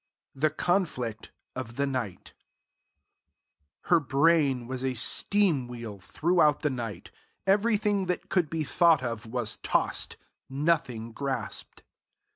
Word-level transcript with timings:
THE 0.33 0.49
CONFLICT 0.49 1.29
OF 1.55 1.75
THE 1.75 1.85
NIGHT 1.85 2.33
Her 3.81 3.99
brain 3.99 4.65
was 4.65 4.83
a 4.83 4.95
steam 4.95 5.67
wheel 5.67 5.99
throughout 5.99 6.61
the 6.61 6.71
night; 6.71 7.11
everything 7.45 8.07
that 8.07 8.27
could 8.27 8.49
be 8.49 8.63
thought 8.63 9.03
of 9.03 9.27
was 9.27 9.57
tossed, 9.57 10.17
nothing 10.49 11.11
grasped. 11.11 11.83